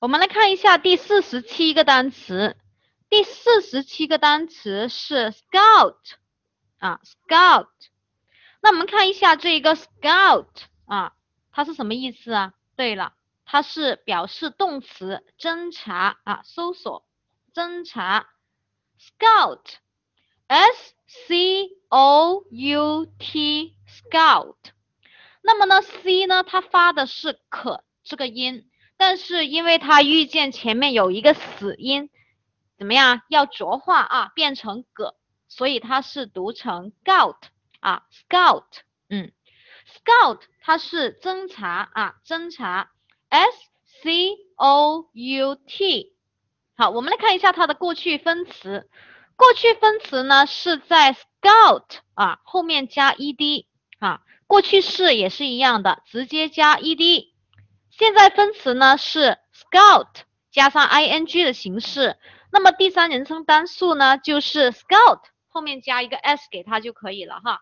[0.00, 2.56] 我们来看一下第四十七个单词，
[3.10, 5.98] 第四十七个单词是 scout
[6.78, 7.68] 啊，scout。
[8.62, 10.48] 那我们看一下这个 scout
[10.86, 11.12] 啊，
[11.52, 12.54] 它是什么意思啊？
[12.76, 13.12] 对了，
[13.44, 17.06] 它是表示动词，侦查啊，搜索，
[17.52, 18.26] 侦查。
[19.18, 24.56] scout，s c o u t scout。
[25.42, 28.69] 那么呢，c 呢，它发的是可这个音。
[29.00, 32.10] 但是因为它遇见前面有一个死音，
[32.76, 33.22] 怎么样？
[33.30, 35.14] 要浊化啊，变成葛，
[35.48, 37.38] 所以它是读成 scout
[37.80, 38.66] 啊，scout，
[39.08, 39.32] 嗯
[39.88, 42.90] ，scout 它是侦查啊，侦查
[43.30, 43.56] ，s
[44.02, 46.12] c o u t。
[46.76, 48.90] 好，我们来看一下它的过去分词，
[49.34, 53.64] 过去分词呢是在 scout 啊后面加 ed
[53.98, 57.30] 啊，过去式也是一样的，直接加 ed。
[58.00, 60.06] 现在分词呢是 scout
[60.50, 62.16] 加上 ing 的形式，
[62.50, 67.60] 那么第三人称单数呢就是 scout 后面加一个 s 给它就可以了哈。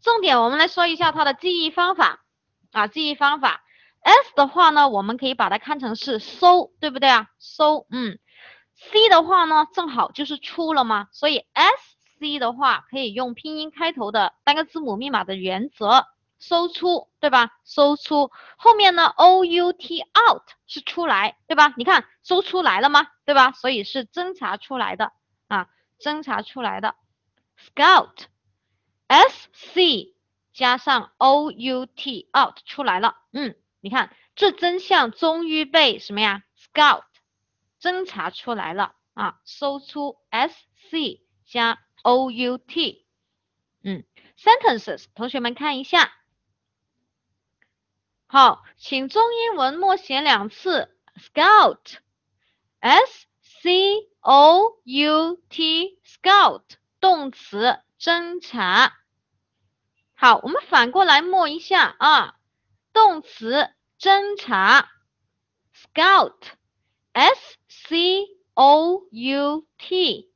[0.00, 2.24] 重点我们来说一下它的记忆方法
[2.70, 3.64] 啊，记忆方法
[4.02, 7.26] s 的话呢，我们可以把它看成是搜，对不对啊？
[7.40, 8.20] 搜，嗯
[8.76, 11.74] ，c 的话呢，正好就是出了嘛，所以 s
[12.20, 16.06] c 的话可以用拼音开头的单个字母密码的原则。
[16.42, 17.52] 搜出，对吧？
[17.62, 21.72] 搜出后面呢？O U T out 是出来，对吧？
[21.76, 23.06] 你看搜出来了吗？
[23.24, 23.52] 对吧？
[23.52, 25.12] 所以是侦查出来的
[25.46, 25.68] 啊，
[26.00, 26.96] 侦查出来的。
[27.56, 30.16] Scout，S C
[30.52, 33.14] 加上 O U T out 出来了。
[33.32, 37.04] 嗯，你看这真相终于被什么呀？Scout
[37.80, 40.56] 侦查出来了啊，搜出 S
[40.90, 43.06] C 加 O U T。
[43.84, 44.02] 嗯
[44.36, 46.12] ，sentences，同学们看一下。
[48.32, 50.88] 好，请中英文默写两次。
[51.16, 56.62] Scout，S C O U T，Scout，
[56.98, 58.94] 动词，侦查。
[60.14, 62.36] 好，我们反过来默一下啊，
[62.94, 63.68] 动词，
[64.00, 64.88] 侦查。
[65.76, 70.30] Scout，S C O U T。